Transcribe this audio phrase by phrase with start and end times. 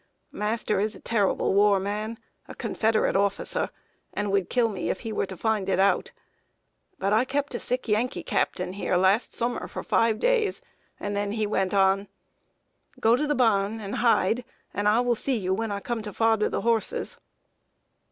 [0.33, 2.17] Master is a terrible war man,
[2.47, 3.69] a Confederate officer,
[4.13, 6.09] and would kill me if he were to find it out.
[6.97, 10.59] But I kept a sick Yankee captain here last summer for five days,
[10.99, 12.07] and then he went on.
[12.99, 14.43] Go to the barn and hide,
[14.73, 17.19] and I will see you when I come to fodder the horses."